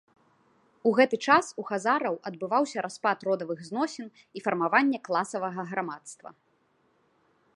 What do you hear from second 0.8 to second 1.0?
У